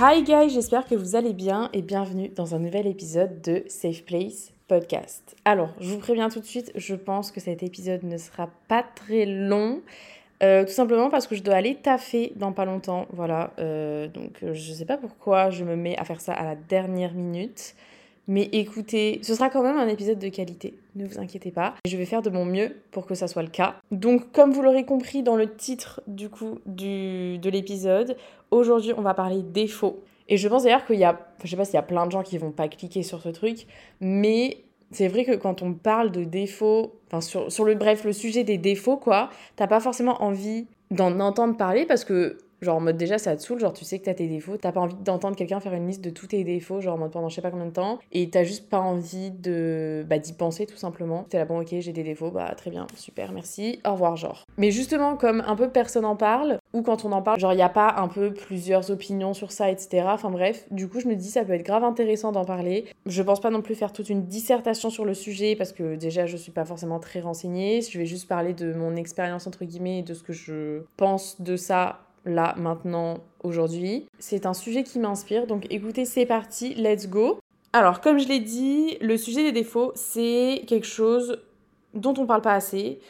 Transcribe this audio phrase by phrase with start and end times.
[0.00, 4.04] Hi guys, j'espère que vous allez bien et bienvenue dans un nouvel épisode de Safe
[4.04, 5.34] Place Podcast.
[5.44, 8.84] Alors, je vous préviens tout de suite, je pense que cet épisode ne sera pas
[8.84, 9.80] très long.
[10.44, 13.52] euh, tout simplement parce que je dois aller taffer dans pas longtemps, voilà.
[13.58, 16.54] euh, donc euh, je sais pas pourquoi je me mets à faire ça à la
[16.54, 17.74] dernière minute.
[18.28, 21.74] Mais écoutez, ce sera quand même un épisode de qualité, ne vous inquiétez pas.
[21.86, 23.76] Je vais faire de mon mieux pour que ça soit le cas.
[23.90, 28.18] Donc comme vous l'aurez compris dans le titre du coup de l'épisode,
[28.50, 30.02] aujourd'hui on va parler défauts.
[30.28, 32.12] Et je pense d'ailleurs qu'il y a, je sais pas s'il y a plein de
[32.12, 33.66] gens qui vont pas cliquer sur ce truc,
[34.02, 34.58] mais
[34.90, 38.58] c'est vrai que quand on parle de défauts, enfin sur le bref, le sujet des
[38.58, 43.18] défauts quoi, t'as pas forcément envie d'en entendre parler parce que Genre en mode déjà
[43.18, 45.60] ça te saoule, genre tu sais que t'as tes défauts, t'as pas envie d'entendre quelqu'un
[45.60, 47.66] faire une liste de tous tes défauts, genre en mode pendant je sais pas combien
[47.66, 51.24] de temps, et t'as juste pas envie de bah, d'y penser tout simplement.
[51.28, 54.44] T'es là bon ok j'ai des défauts, bah très bien, super, merci, au revoir genre.
[54.56, 57.58] Mais justement comme un peu personne en parle, ou quand on en parle, genre il
[57.58, 60.06] y a pas un peu plusieurs opinions sur ça, etc.
[60.08, 62.86] Enfin bref, du coup je me dis ça peut être grave intéressant d'en parler.
[63.06, 66.26] Je pense pas non plus faire toute une dissertation sur le sujet parce que déjà
[66.26, 70.00] je suis pas forcément très renseignée, je vais juste parler de mon expérience entre guillemets
[70.00, 74.06] et de ce que je pense de ça là, maintenant, aujourd'hui.
[74.18, 77.38] C'est un sujet qui m'inspire, donc écoutez, c'est parti, let's go.
[77.72, 81.40] Alors, comme je l'ai dit, le sujet des défauts, c'est quelque chose
[81.94, 83.00] dont on parle pas assez,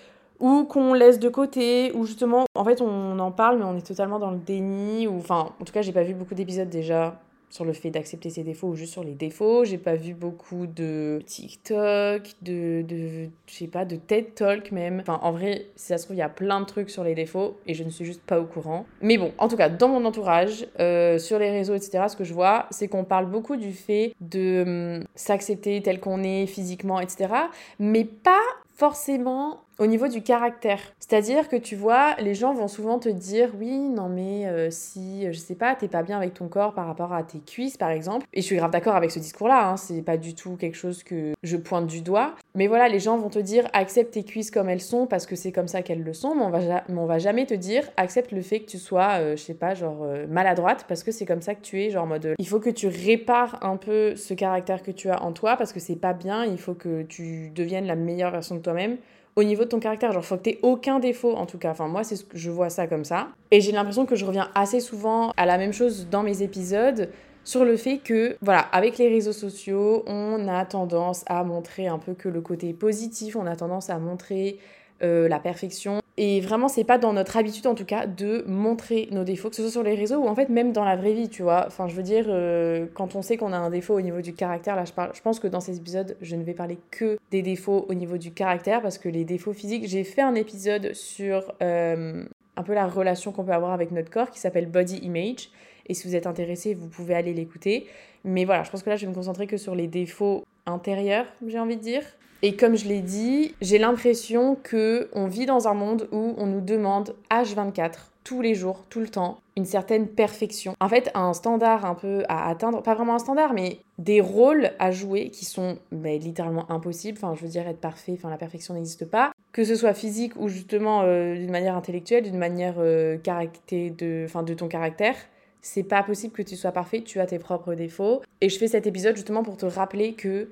[0.40, 3.86] ou qu'on laisse de côté, ou justement, en fait, on en parle, mais on est
[3.86, 7.20] totalement dans le déni, ou enfin, en tout cas, j'ai pas vu beaucoup d'épisodes déjà
[7.50, 9.64] sur le fait d'accepter ses défauts ou juste sur les défauts.
[9.64, 15.00] J'ai pas vu beaucoup de TikTok, de, de je sais pas, de TED Talk même.
[15.00, 17.14] Enfin, en vrai, si ça se trouve, il y a plein de trucs sur les
[17.14, 18.86] défauts et je ne suis juste pas au courant.
[19.00, 22.24] Mais bon, en tout cas, dans mon entourage, euh, sur les réseaux, etc., ce que
[22.24, 27.00] je vois, c'est qu'on parle beaucoup du fait de hum, s'accepter tel qu'on est physiquement,
[27.00, 27.32] etc.,
[27.78, 28.42] mais pas
[28.74, 30.80] forcément au niveau du caractère.
[30.98, 35.32] C'est-à-dire que tu vois, les gens vont souvent te dire oui, non mais euh, si,
[35.32, 37.90] je sais pas, t'es pas bien avec ton corps par rapport à tes cuisses par
[37.90, 38.26] exemple.
[38.32, 41.02] Et je suis grave d'accord avec ce discours-là, hein, c'est pas du tout quelque chose
[41.02, 42.34] que je pointe du doigt.
[42.54, 45.36] Mais voilà, les gens vont te dire accepte tes cuisses comme elles sont parce que
[45.36, 47.84] c'est comme ça qu'elles le sont, mais on va, mais on va jamais te dire
[47.96, 51.12] accepte le fait que tu sois, euh, je sais pas, genre euh, maladroite parce que
[51.12, 53.58] c'est comme ça que tu es, genre en mode euh, il faut que tu répares
[53.62, 56.58] un peu ce caractère que tu as en toi parce que c'est pas bien, il
[56.58, 58.96] faut que tu deviennes la meilleure version de toi-même
[59.38, 60.10] au niveau de ton caractère.
[60.10, 61.70] Genre, faut que t'aies aucun défaut, en tout cas.
[61.70, 63.28] Enfin, moi, c'est ce que je vois ça comme ça.
[63.52, 67.08] Et j'ai l'impression que je reviens assez souvent à la même chose dans mes épisodes
[67.44, 71.98] sur le fait que, voilà, avec les réseaux sociaux, on a tendance à montrer un
[71.98, 74.58] peu que le côté positif, on a tendance à montrer
[75.02, 76.02] euh, la perfection.
[76.20, 79.54] Et vraiment, c'est pas dans notre habitude, en tout cas, de montrer nos défauts, que
[79.54, 81.64] ce soit sur les réseaux ou en fait même dans la vraie vie, tu vois.
[81.68, 84.34] Enfin, je veux dire, euh, quand on sait qu'on a un défaut au niveau du
[84.34, 87.18] caractère, là, je, parle, je pense que dans ces épisodes, je ne vais parler que
[87.30, 90.92] des défauts au niveau du caractère, parce que les défauts physiques, j'ai fait un épisode
[90.92, 92.24] sur euh,
[92.58, 95.50] un peu la relation qu'on peut avoir avec notre corps qui s'appelle Body Image.
[95.86, 97.86] Et si vous êtes intéressé, vous pouvez aller l'écouter.
[98.24, 101.26] Mais voilà, je pense que là, je vais me concentrer que sur les défauts intérieurs,
[101.46, 102.02] j'ai envie de dire.
[102.42, 106.46] Et comme je l'ai dit, j'ai l'impression que on vit dans un monde où on
[106.46, 110.74] nous demande H24 tous les jours, tout le temps, une certaine perfection.
[110.80, 114.70] En fait, un standard un peu à atteindre, pas vraiment un standard, mais des rôles
[114.78, 117.18] à jouer qui sont mais, littéralement impossibles.
[117.20, 119.32] Enfin, je veux dire être parfait, enfin la perfection n'existe pas.
[119.52, 124.42] Que ce soit physique ou justement euh, d'une manière intellectuelle, d'une manière euh, de, enfin,
[124.42, 125.16] de ton caractère.
[125.60, 128.22] C'est pas possible que tu sois parfait, tu as tes propres défauts.
[128.40, 130.48] Et je fais cet épisode justement pour te rappeler que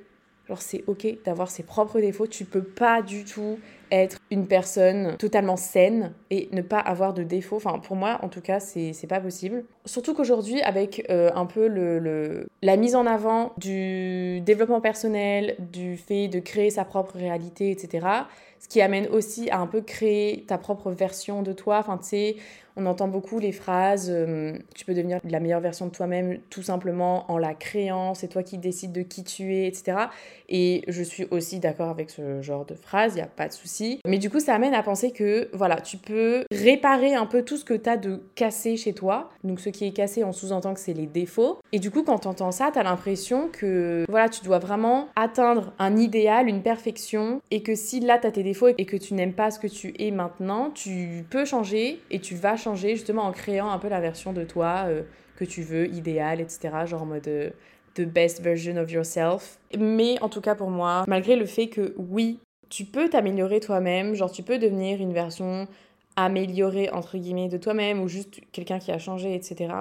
[0.54, 3.58] c'est ok d'avoir ses propres défauts, tu peux pas du tout
[3.90, 7.56] être une personne totalement saine et ne pas avoir de défauts.
[7.56, 9.64] Enfin, pour moi, en tout cas, c'est pas possible.
[9.84, 15.96] Surtout qu'aujourd'hui, avec euh, un peu le, la mise en avant du développement personnel, du
[15.96, 18.06] fait de créer sa propre réalité, etc.,
[18.58, 21.78] ce qui amène aussi à un peu créer ta propre version de toi.
[21.78, 22.36] Enfin, tu sais,
[22.76, 26.62] on entend beaucoup les phrases euh, tu peux devenir la meilleure version de toi-même tout
[26.62, 29.96] simplement en la créant, c'est toi qui décides de qui tu es, etc.
[30.48, 33.52] Et je suis aussi d'accord avec ce genre de phrase, il n'y a pas de
[33.52, 34.00] souci.
[34.06, 37.56] Mais du coup, ça amène à penser que voilà, tu peux réparer un peu tout
[37.56, 39.30] ce que tu as de cassé chez toi.
[39.44, 41.58] Donc, ce qui est cassé, on sous-entend que c'est les défauts.
[41.72, 45.08] Et du coup, quand tu entends ça, tu as l'impression que voilà, tu dois vraiment
[45.16, 47.40] atteindre un idéal, une perfection.
[47.50, 48.42] Et que si là, tu as tes
[48.78, 52.34] et que tu n'aimes pas ce que tu es maintenant, tu peux changer et tu
[52.34, 55.02] vas changer changer justement en créant un peu la version de toi euh,
[55.36, 56.70] que tu veux, idéale, etc.
[56.86, 57.50] Genre en mode euh,
[57.94, 59.58] the best version of yourself.
[59.78, 64.14] Mais en tout cas pour moi, malgré le fait que oui, tu peux t'améliorer toi-même,
[64.14, 65.68] genre tu peux devenir une version
[66.16, 69.72] améliorée entre guillemets de toi-même ou juste quelqu'un qui a changé, etc.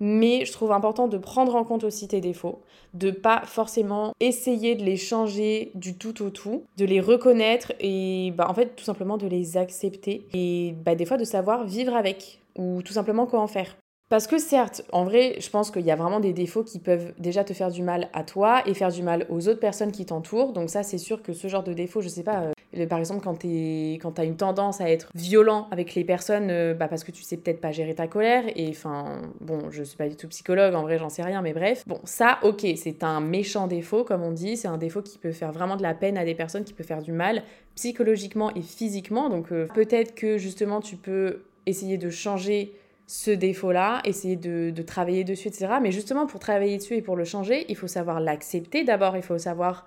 [0.00, 2.62] Mais je trouve important de prendre en compte aussi tes défauts,
[2.94, 8.32] de pas forcément essayer de les changer du tout au tout, de les reconnaître et
[8.36, 11.94] bah, en fait tout simplement de les accepter et bah, des fois de savoir vivre
[11.94, 13.76] avec ou tout simplement quoi en faire.
[14.10, 17.14] Parce que certes, en vrai, je pense qu'il y a vraiment des défauts qui peuvent
[17.18, 20.04] déjà te faire du mal à toi et faire du mal aux autres personnes qui
[20.04, 20.52] t'entourent.
[20.52, 22.52] Donc ça, c'est sûr que ce genre de défaut, je sais pas,
[22.88, 26.88] par exemple, quand tu as une tendance à être violent avec les personnes, euh, bah
[26.88, 30.08] parce que tu sais peut-être pas gérer ta colère, et enfin, bon, je suis pas
[30.08, 31.84] du tout psychologue, en vrai, j'en sais rien, mais bref.
[31.86, 35.32] Bon, ça, ok, c'est un méchant défaut, comme on dit, c'est un défaut qui peut
[35.32, 37.42] faire vraiment de la peine à des personnes, qui peut faire du mal
[37.74, 39.28] psychologiquement et physiquement.
[39.28, 42.74] Donc euh, peut-être que justement, tu peux essayer de changer
[43.06, 45.74] ce défaut-là, essayer de, travailler dessus, etc.
[45.82, 49.22] Mais justement, pour travailler dessus et pour le changer, il faut savoir l'accepter d'abord, il
[49.22, 49.86] faut savoir,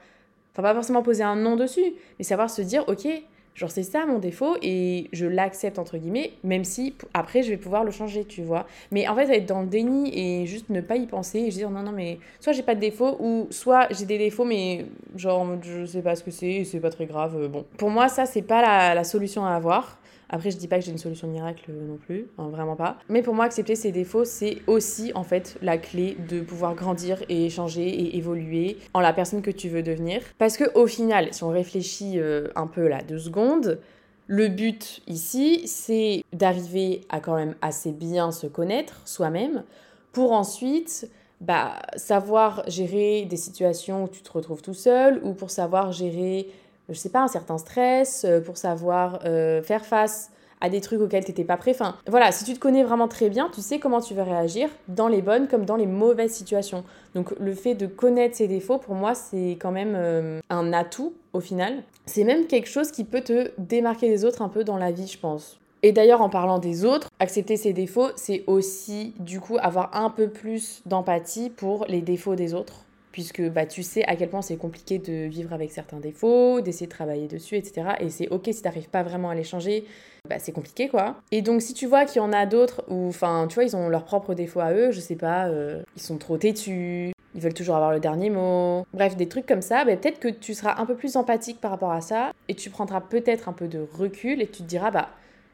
[0.57, 3.07] enfin pas forcément poser un nom dessus, mais savoir se dire, ok,
[3.53, 7.57] genre c'est ça mon défaut et je l'accepte entre guillemets, même si après je vais
[7.57, 8.65] pouvoir le changer, tu vois.
[8.91, 11.69] Mais en fait, être dans le déni et juste ne pas y penser et dire
[11.69, 15.45] non, non, mais soit j'ai pas de défaut ou soit j'ai des défauts, mais genre
[15.61, 17.35] je sais pas ce que c'est, c'est pas très grave.
[17.37, 19.99] Euh, bon, pour moi, ça c'est pas la, la solution à avoir.
[20.29, 22.97] Après, je dis pas que j'ai une solution miracle non plus, hein, vraiment pas.
[23.09, 27.23] Mais pour moi, accepter ses défauts, c'est aussi en fait la clé de pouvoir grandir
[27.29, 30.21] et échanger et évoluer en la personne que tu veux devenir.
[30.37, 33.79] Parce que au final, si on réfléchit euh, un peu là deux secondes,
[34.27, 39.63] le but ici, c'est d'arriver à quand même assez bien se connaître soi-même
[40.11, 41.09] pour ensuite
[41.39, 46.49] bah, savoir gérer des situations où tu te retrouves tout seul ou pour savoir gérer
[46.89, 51.01] je sais pas, un certain stress, euh, pour savoir euh, faire face à des trucs
[51.01, 51.71] auxquels tu n'étais pas prêt.
[51.71, 54.69] Enfin, voilà, si tu te connais vraiment très bien, tu sais comment tu vas réagir
[54.87, 56.83] dans les bonnes comme dans les mauvaises situations.
[57.13, 61.13] Donc le fait de connaître ses défauts, pour moi, c'est quand même euh, un atout
[61.33, 61.83] au final.
[62.05, 65.07] C'est même quelque chose qui peut te démarquer des autres un peu dans la vie,
[65.07, 65.59] je pense.
[65.83, 70.09] Et d'ailleurs, en parlant des autres, accepter ses défauts, c'est aussi du coup avoir un
[70.09, 74.41] peu plus d'empathie pour les défauts des autres puisque bah, tu sais à quel point
[74.41, 77.89] c'est compliqué de vivre avec certains défauts, d'essayer de travailler dessus, etc.
[77.99, 79.85] Et c'est ok si t'arrives pas vraiment à les changer,
[80.27, 81.15] bah, c'est compliqué quoi.
[81.31, 83.75] Et donc si tu vois qu'il y en a d'autres où, enfin, tu vois, ils
[83.75, 87.41] ont leurs propres défauts à eux, je sais pas, euh, ils sont trop têtus, ils
[87.41, 88.85] veulent toujours avoir le dernier mot.
[88.93, 91.71] Bref, des trucs comme ça, bah, peut-être que tu seras un peu plus empathique par
[91.71, 94.91] rapport à ça et tu prendras peut-être un peu de recul et tu te diras,
[94.91, 95.09] bah,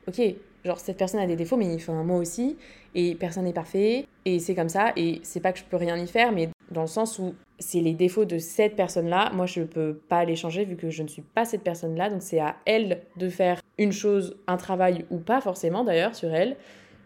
[0.07, 0.21] ok,
[0.65, 2.57] genre cette personne a des défauts, mais un mot aussi,
[2.95, 5.97] et personne n'est parfait, et c'est comme ça, et c'est pas que je peux rien
[5.97, 9.31] y faire, mais dans le sens où c'est les défauts de cette personne-là.
[9.33, 12.09] Moi, je ne peux pas les changer vu que je ne suis pas cette personne-là.
[12.09, 16.33] Donc, c'est à elle de faire une chose, un travail ou pas forcément d'ailleurs sur
[16.33, 16.57] elle.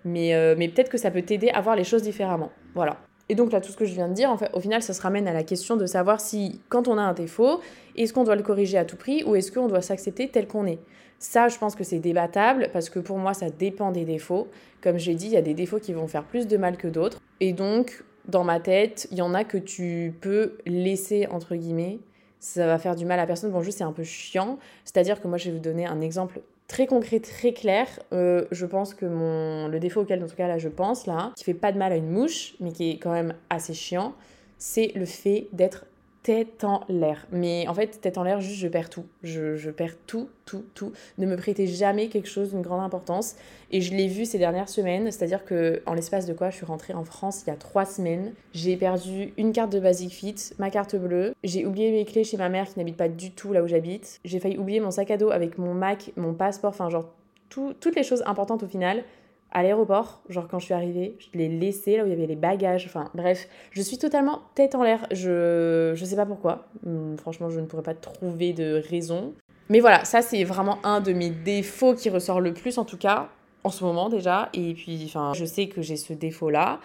[0.05, 2.51] Mais, euh, mais peut-être que ça peut t'aider à voir les choses différemment.
[2.73, 2.97] Voilà.
[3.29, 4.93] Et donc là, tout ce que je viens de dire, en fait, au final, ça
[4.93, 7.59] se ramène à la question de savoir si, quand on a un défaut,
[7.95, 10.65] est-ce qu'on doit le corriger à tout prix ou est-ce qu'on doit s'accepter tel qu'on
[10.65, 10.79] est?
[11.19, 14.47] Ça, je pense que c'est débattable parce que pour moi, ça dépend des défauts.
[14.81, 16.87] Comme j'ai dit, il y a des défauts qui vont faire plus de mal que
[16.87, 17.19] d'autres.
[17.39, 21.99] Et donc, dans ma tête, il y en a que tu peux laisser, entre guillemets.
[22.39, 23.51] Ça va faire du mal à personne.
[23.51, 24.59] Bon, juste, c'est un peu chiant.
[24.85, 27.87] C'est-à-dire que moi, je vais vous donner un exemple très concret, très clair.
[28.13, 31.31] Euh, je pense que mon le défaut auquel, en tout cas là, je pense là,
[31.35, 34.13] qui fait pas de mal à une mouche, mais qui est quand même assez chiant,
[34.57, 35.85] c'est le fait d'être
[36.27, 37.25] tête en l'air.
[37.31, 39.05] Mais en fait, tête en l'air, juste je perds tout.
[39.23, 40.91] Je, perds tout, tout, tout.
[41.17, 43.37] Ne me prêtez jamais quelque chose d'une grande importance.
[43.71, 46.65] Et je l'ai vu ces dernières semaines, c'est-à-dire que en l'espace de quoi je suis
[46.65, 50.35] rentrée en France il y a trois semaines, j'ai perdu une carte de Basic Fit,
[50.59, 53.53] ma carte bleue, j'ai oublié mes clés chez ma mère qui n'habite pas du tout
[53.53, 56.71] là où j'habite, j'ai failli oublier mon sac à dos avec mon Mac, mon passeport,
[56.71, 57.13] enfin genre
[57.49, 59.05] toutes les choses importantes au final
[59.51, 62.27] à l'aéroport, genre quand je suis arrivée, je l'ai laissé là où il y avait
[62.27, 66.67] les bagages, enfin bref, je suis totalement tête en l'air, je je sais pas pourquoi,
[66.85, 69.33] hum, franchement je ne pourrais pas trouver de raison.
[69.69, 72.97] Mais voilà, ça c'est vraiment un de mes défauts qui ressort le plus en tout
[72.97, 73.29] cas,
[73.63, 76.79] en ce moment déjà, et puis je sais que j'ai ce défaut là,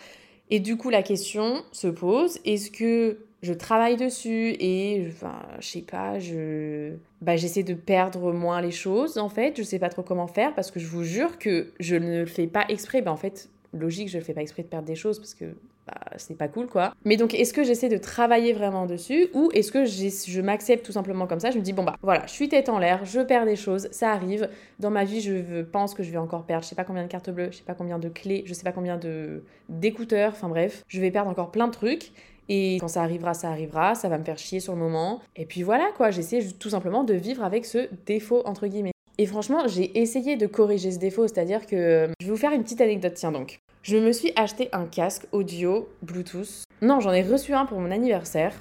[0.51, 5.67] et du coup la question se pose, est-ce que je travaille dessus et enfin, je
[5.67, 9.89] sais pas, je bah, j'essaie de perdre moins les choses en fait, je sais pas
[9.89, 13.03] trop comment faire parce que je vous jure que je ne le fais pas exprès,
[13.03, 15.47] bah en fait, logique, je le fais pas exprès de perdre des choses parce que
[15.89, 16.95] bah, c'est pas cool quoi.
[17.05, 20.93] Mais donc est-ce que j'essaie de travailler vraiment dessus ou est-ce que je m'accepte tout
[20.93, 23.21] simplement comme ça, je me dis bon bah voilà, je suis tête en l'air, je
[23.21, 24.49] perds des choses, ça arrive.
[24.79, 27.09] Dans ma vie, je pense que je vais encore perdre, je sais pas combien de
[27.09, 30.49] cartes bleues, je sais pas combien de clés, je sais pas combien de d'écouteurs, enfin
[30.49, 32.13] bref, je vais perdre encore plein de trucs
[32.49, 35.21] et quand ça arrivera, ça arrivera, ça va me faire chier sur le moment.
[35.37, 38.93] Et puis voilà quoi, j'essaie tout simplement de vivre avec ce défaut entre guillemets.
[39.19, 42.63] Et franchement, j'ai essayé de corriger ce défaut, c'est-à-dire que je vais vous faire une
[42.63, 43.61] petite anecdote, tiens donc.
[43.83, 46.65] Je me suis acheté un casque audio Bluetooth.
[46.81, 48.55] Non, j'en ai reçu un pour mon anniversaire,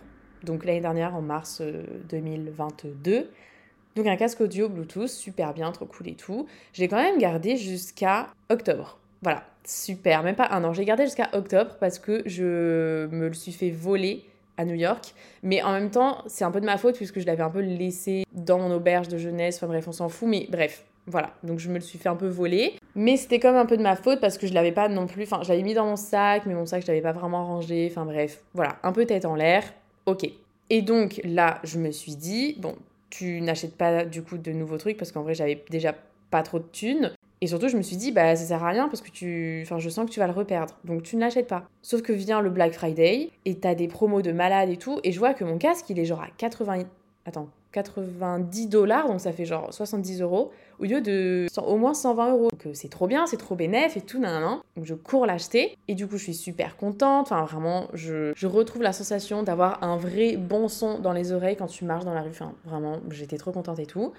[0.44, 1.62] donc l'année dernière en mars
[2.10, 3.12] 2022.
[3.12, 3.24] Euh,
[3.96, 6.48] donc un casque audio Bluetooth, super bien, trop cool et tout.
[6.74, 9.01] J'ai quand même gardé jusqu'à octobre.
[9.22, 10.74] Voilà, super, même pas un an.
[10.74, 14.26] J'ai gardé jusqu'à octobre parce que je me le suis fait voler
[14.58, 15.14] à New York.
[15.44, 17.62] Mais en même temps, c'est un peu de ma faute puisque je l'avais un peu
[17.62, 19.58] laissé dans mon auberge de jeunesse.
[19.58, 20.28] Enfin bref, on s'en fout.
[20.28, 21.34] Mais bref, voilà.
[21.44, 22.74] Donc je me le suis fait un peu voler.
[22.96, 25.24] Mais c'était comme un peu de ma faute parce que je l'avais pas non plus.
[25.24, 27.88] Enfin, je l'avais mis dans mon sac, mais mon sac, je l'avais pas vraiment rangé.
[27.92, 28.78] Enfin bref, voilà.
[28.84, 29.64] Un peu tête en l'air.
[30.06, 30.28] Ok.
[30.70, 32.76] Et donc là, je me suis dit, bon,
[33.10, 35.94] tu n'achètes pas du coup de nouveaux trucs parce qu'en vrai, j'avais déjà
[36.30, 37.12] pas trop de thunes.
[37.44, 39.62] Et surtout, je me suis dit, bah ça sert à rien parce que tu.
[39.64, 40.78] Enfin, je sens que tu vas le reperdre.
[40.86, 41.64] Donc tu ne l'achètes pas.
[41.82, 45.00] Sauf que vient le Black Friday et t'as des promos de malades et tout.
[45.04, 46.84] Et je vois que mon casque, il est genre à 80.
[47.26, 52.32] Attends, 90 dollars, donc ça fait genre 70 euros, au lieu de au moins 120
[52.32, 52.50] euros.
[52.52, 54.60] Donc euh, c'est trop bien, c'est trop bénéf et tout, nan.
[54.76, 57.28] Donc je cours l'acheter et du coup je suis super contente.
[57.32, 61.56] Enfin vraiment, je, je retrouve la sensation d'avoir un vrai bon son dans les oreilles
[61.56, 62.30] quand tu marches dans la rue.
[62.30, 64.12] Enfin vraiment, j'étais trop contente et tout.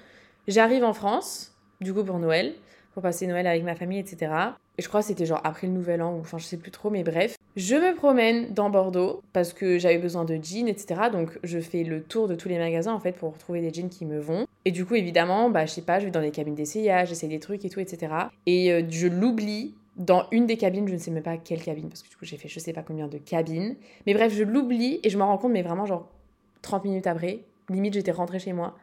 [0.48, 2.54] J'arrive en France, du coup pour Noël
[2.94, 4.32] pour passer Noël avec ma famille, etc.
[4.78, 6.70] Et je crois que c'était genre après le nouvel an, ou enfin je sais plus
[6.70, 7.36] trop, mais bref.
[7.56, 11.02] Je me promène dans Bordeaux parce que j'avais besoin de jeans, etc.
[11.12, 13.90] Donc je fais le tour de tous les magasins en fait pour retrouver des jeans
[13.90, 14.46] qui me vont.
[14.64, 17.28] Et du coup, évidemment, bah je sais pas, je vais dans les cabines d'essayage, j'essaie
[17.28, 18.12] des trucs et tout, etc.
[18.46, 21.88] Et euh, je l'oublie dans une des cabines, je ne sais même pas quelle cabine,
[21.88, 23.76] parce que du coup j'ai fait je sais pas combien de cabines.
[24.06, 26.08] Mais bref, je l'oublie et je m'en rends compte, mais vraiment genre
[26.62, 28.74] 30 minutes après, limite j'étais rentrée chez moi.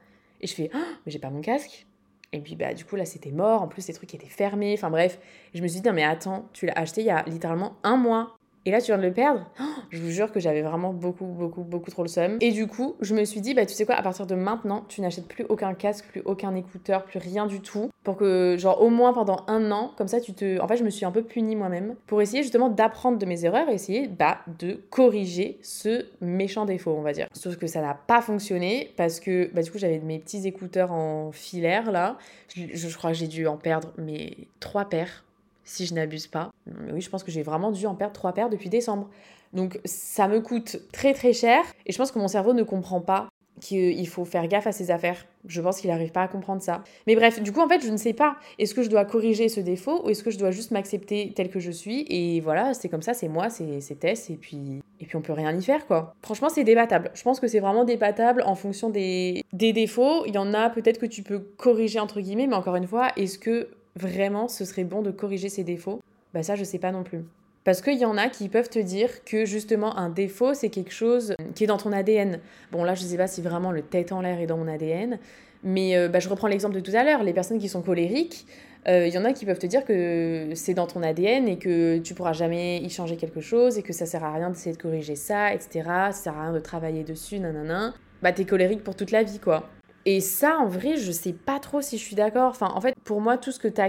[0.42, 1.86] Et je fais, oh, mais j'ai pas mon casque.
[2.32, 4.90] Et puis bah du coup là c'était mort, en plus les trucs étaient fermés, enfin
[4.90, 5.20] bref.
[5.54, 7.98] je me suis dit non mais attends, tu l'as acheté il y a littéralement un
[7.98, 8.39] mois.
[8.66, 9.50] Et là tu viens de le perdre.
[9.90, 12.38] Je vous jure que j'avais vraiment beaucoup beaucoup beaucoup trop le seum.
[12.42, 14.86] Et du coup je me suis dit bah tu sais quoi, à partir de maintenant
[14.88, 17.90] tu n'achètes plus aucun casque, plus aucun écouteur, plus rien du tout.
[18.04, 20.60] Pour que genre au moins pendant un an, comme ça tu te...
[20.60, 23.46] En fait je me suis un peu punie moi-même pour essayer justement d'apprendre de mes
[23.46, 27.28] erreurs et essayer bah de corriger ce méchant défaut on va dire.
[27.34, 30.92] Sauf que ça n'a pas fonctionné parce que bah du coup j'avais mes petits écouteurs
[30.92, 32.18] en filaire là.
[32.56, 35.24] Je crois que j'ai dû en perdre mes trois paires
[35.70, 36.52] si je n'abuse pas.
[36.66, 39.10] Mais oui, je pense que j'ai vraiment dû en perdre trois paires depuis décembre.
[39.54, 43.02] Donc ça me coûte très très cher et je pense que mon cerveau ne comprend
[43.02, 45.26] pas qu'il faut faire gaffe à ses affaires.
[45.46, 46.82] Je pense qu'il n'arrive pas à comprendre ça.
[47.08, 48.38] Mais bref, du coup, en fait, je ne sais pas.
[48.58, 51.50] Est-ce que je dois corriger ce défaut ou est-ce que je dois juste m'accepter tel
[51.50, 55.06] que je suis Et voilà, c'est comme ça, c'est moi, c'est Tess, et puis, et
[55.06, 56.16] puis on peut rien y faire, quoi.
[56.22, 57.12] Franchement, c'est débattable.
[57.14, 60.26] Je pense que c'est vraiment débattable en fonction des, des défauts.
[60.26, 63.10] Il y en a peut-être que tu peux corriger, entre guillemets, mais encore une fois,
[63.18, 66.00] est-ce que vraiment ce serait bon de corriger ses défauts?
[66.34, 67.24] Bah ça je sais pas non plus.
[67.64, 70.94] Parce qu'il y en a qui peuvent te dire que justement un défaut c'est quelque
[70.94, 72.40] chose qui est dans ton ADN.
[72.72, 75.20] Bon là je sais pas si vraiment le tête en l'air est dans mon ADN,
[75.64, 78.46] mais euh, bah, je reprends l'exemple de tout à l'heure, les personnes qui sont colériques,
[78.88, 81.58] euh, il y en a qui peuvent te dire que c'est dans ton ADN et
[81.58, 84.76] que tu pourras jamais y changer quelque chose et que ça sert à rien d'essayer
[84.76, 85.84] de corriger ça, etc.
[85.86, 87.94] Ça sert à rien de travailler dessus, nanana.
[88.22, 89.70] Bah t'es colérique pour toute la vie quoi.
[90.06, 92.50] Et ça, en vrai, je sais pas trop si je suis d'accord.
[92.50, 93.80] Enfin, en fait, pour moi, tout ce que tu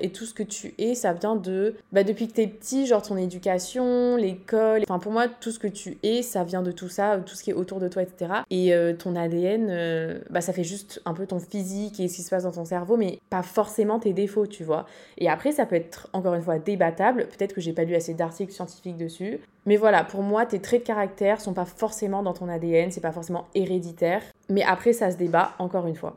[0.00, 1.74] et tout ce que tu es, ça vient de.
[1.92, 4.82] Bah, depuis que t'es petit, genre ton éducation, l'école.
[4.88, 7.42] Enfin, pour moi, tout ce que tu es, ça vient de tout ça, tout ce
[7.42, 8.32] qui est autour de toi, etc.
[8.50, 12.16] Et euh, ton ADN, euh, bah, ça fait juste un peu ton physique et ce
[12.16, 14.86] qui se passe dans ton cerveau, mais pas forcément tes défauts, tu vois.
[15.18, 17.28] Et après, ça peut être, encore une fois, débattable.
[17.28, 19.40] Peut-être que j'ai pas lu assez d'articles scientifiques dessus.
[19.66, 23.00] Mais voilà, pour moi, tes traits de caractère sont pas forcément dans ton ADN, c'est
[23.00, 24.22] pas forcément héréditaire.
[24.48, 26.16] Mais après, ça se débat, encore une fois.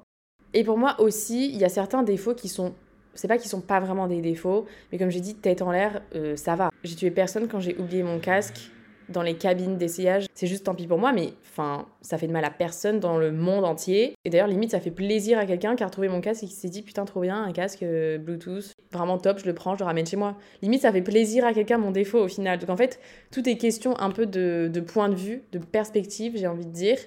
[0.53, 2.73] Et pour moi aussi, il y a certains défauts qui sont.
[3.13, 6.01] C'est pas qu'ils sont pas vraiment des défauts, mais comme j'ai dit, tête en l'air,
[6.15, 6.69] euh, ça va.
[6.83, 8.71] J'ai tué personne quand j'ai oublié mon casque
[9.09, 10.27] dans les cabines d'essayage.
[10.33, 13.17] C'est juste tant pis pour moi, mais enfin, ça fait de mal à personne dans
[13.17, 14.15] le monde entier.
[14.25, 16.53] Et d'ailleurs, limite, ça fait plaisir à quelqu'un qui a retrouvé mon casque et qui
[16.53, 19.79] s'est dit putain, trop bien, un casque euh, Bluetooth, vraiment top, je le prends, je
[19.79, 20.35] le ramène chez moi.
[20.61, 22.59] Limite, ça fait plaisir à quelqu'un mon défaut au final.
[22.59, 22.99] Donc en fait,
[23.31, 26.71] tout est question un peu de, de point de vue, de perspective, j'ai envie de
[26.71, 26.97] dire.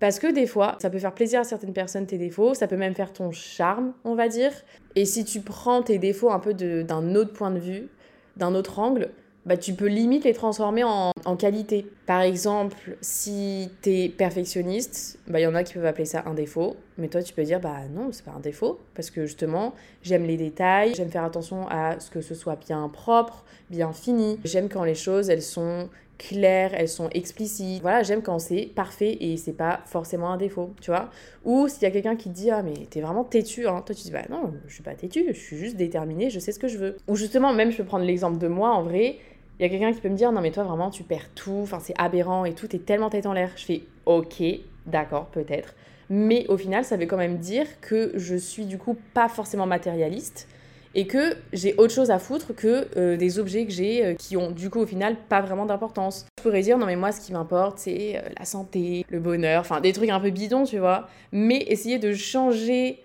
[0.00, 2.76] Parce que des fois, ça peut faire plaisir à certaines personnes tes défauts, ça peut
[2.76, 4.52] même faire ton charme, on va dire.
[4.96, 7.88] Et si tu prends tes défauts un peu d'un autre point de vue,
[8.36, 9.10] d'un autre angle,
[9.46, 11.86] bah, tu peux limite les transformer en, en qualité.
[12.06, 16.24] Par exemple, si tu es perfectionniste, il bah, y en a qui peuvent appeler ça
[16.26, 19.26] un défaut, mais toi tu peux dire bah non, c'est pas un défaut, parce que
[19.26, 23.92] justement, j'aime les détails, j'aime faire attention à ce que ce soit bien propre, bien
[23.92, 27.82] fini, j'aime quand les choses elles sont claires, elles sont explicites.
[27.82, 31.10] Voilà, j'aime quand c'est parfait et c'est pas forcément un défaut, tu vois.
[31.44, 33.82] Ou s'il y a quelqu'un qui te dit ah mais t'es vraiment têtu, hein.
[33.84, 36.52] toi tu dis bah non, je suis pas têtu, je suis juste déterminée, je sais
[36.52, 36.96] ce que je veux.
[37.08, 39.18] Ou justement, même je peux prendre l'exemple de moi en vrai,
[39.58, 41.60] il y a quelqu'un qui peut me dire non mais toi vraiment tu perds tout,
[41.62, 43.50] enfin c'est aberrant et tout, t'es tellement tête en l'air.
[43.56, 44.42] Je fais ok,
[44.86, 45.74] d'accord, peut-être.
[46.10, 49.66] Mais au final, ça veut quand même dire que je suis du coup pas forcément
[49.66, 50.48] matérialiste
[50.94, 54.36] et que j'ai autre chose à foutre que euh, des objets que j'ai euh, qui
[54.36, 56.26] ont du coup au final pas vraiment d'importance.
[56.38, 59.60] Je pourrais dire non mais moi ce qui m'importe c'est euh, la santé, le bonheur,
[59.60, 63.02] enfin des trucs un peu bidons tu vois, mais essayer de changer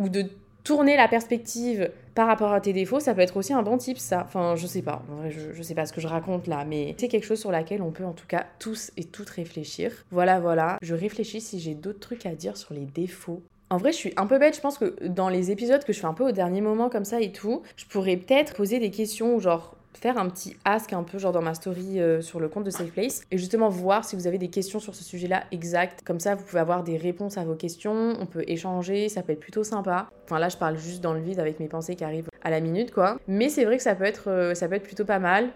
[0.00, 0.24] ou de
[0.64, 1.90] tourner la perspective
[2.20, 4.24] par rapport à tes défauts, ça peut être aussi un bon type, ça.
[4.26, 5.02] Enfin, je sais pas.
[5.30, 7.80] Je, je sais pas ce que je raconte là, mais c'est quelque chose sur laquelle
[7.80, 9.90] on peut en tout cas tous et toutes réfléchir.
[10.10, 10.76] Voilà, voilà.
[10.82, 13.42] Je réfléchis si j'ai d'autres trucs à dire sur les défauts.
[13.70, 14.54] En vrai, je suis un peu bête.
[14.54, 17.06] Je pense que dans les épisodes que je fais un peu au dernier moment comme
[17.06, 21.02] ça et tout, je pourrais peut-être poser des questions genre faire un petit ask un
[21.02, 24.04] peu genre dans ma story euh, sur le compte de Safe Place et justement voir
[24.04, 26.02] si vous avez des questions sur ce sujet-là exact.
[26.04, 29.32] Comme ça, vous pouvez avoir des réponses à vos questions, on peut échanger, ça peut
[29.32, 30.08] être plutôt sympa.
[30.24, 32.60] Enfin là, je parle juste dans le vide avec mes pensées qui arrivent à la
[32.60, 33.18] minute quoi.
[33.26, 35.50] Mais c'est vrai que ça peut être euh, ça peut être plutôt pas mal.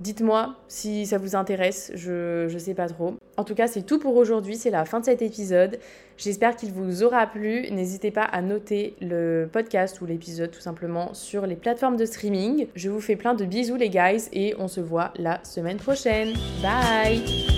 [0.00, 3.14] Dites-moi si ça vous intéresse, je, je sais pas trop.
[3.36, 5.78] En tout cas, c'est tout pour aujourd'hui, c'est la fin de cet épisode.
[6.16, 7.70] J'espère qu'il vous aura plu.
[7.70, 12.66] N'hésitez pas à noter le podcast ou l'épisode tout simplement sur les plateformes de streaming.
[12.74, 16.34] Je vous fais plein de bisous les guys et on se voit la semaine prochaine.
[16.62, 17.57] Bye